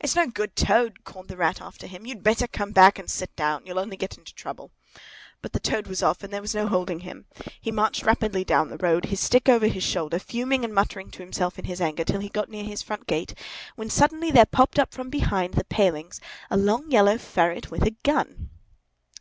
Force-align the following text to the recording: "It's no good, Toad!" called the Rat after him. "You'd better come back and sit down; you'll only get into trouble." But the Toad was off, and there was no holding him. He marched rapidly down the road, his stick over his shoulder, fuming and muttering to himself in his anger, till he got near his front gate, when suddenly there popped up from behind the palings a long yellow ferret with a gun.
"It's 0.00 0.16
no 0.16 0.26
good, 0.26 0.56
Toad!" 0.56 1.04
called 1.04 1.28
the 1.28 1.36
Rat 1.36 1.60
after 1.60 1.86
him. 1.86 2.04
"You'd 2.04 2.24
better 2.24 2.48
come 2.48 2.72
back 2.72 2.98
and 2.98 3.08
sit 3.08 3.36
down; 3.36 3.64
you'll 3.64 3.78
only 3.78 3.96
get 3.96 4.18
into 4.18 4.34
trouble." 4.34 4.72
But 5.40 5.52
the 5.52 5.60
Toad 5.60 5.86
was 5.86 6.02
off, 6.02 6.24
and 6.24 6.32
there 6.32 6.40
was 6.40 6.52
no 6.56 6.66
holding 6.66 6.98
him. 6.98 7.26
He 7.60 7.70
marched 7.70 8.02
rapidly 8.02 8.42
down 8.42 8.70
the 8.70 8.76
road, 8.76 9.04
his 9.04 9.20
stick 9.20 9.48
over 9.48 9.68
his 9.68 9.84
shoulder, 9.84 10.18
fuming 10.18 10.64
and 10.64 10.74
muttering 10.74 11.12
to 11.12 11.22
himself 11.22 11.60
in 11.60 11.66
his 11.66 11.80
anger, 11.80 12.02
till 12.02 12.18
he 12.20 12.28
got 12.28 12.48
near 12.48 12.64
his 12.64 12.82
front 12.82 13.06
gate, 13.06 13.34
when 13.76 13.88
suddenly 13.88 14.32
there 14.32 14.46
popped 14.46 14.80
up 14.80 14.90
from 14.92 15.10
behind 15.10 15.54
the 15.54 15.62
palings 15.62 16.20
a 16.50 16.56
long 16.56 16.90
yellow 16.90 17.16
ferret 17.16 17.70
with 17.70 17.84
a 17.84 17.92
gun. 18.02 18.50